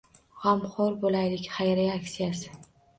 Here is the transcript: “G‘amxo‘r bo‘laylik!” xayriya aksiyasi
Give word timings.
“G‘amxo‘r 0.45 0.97
bo‘laylik!” 1.05 1.47
xayriya 1.59 1.95
aksiyasi 2.03 2.55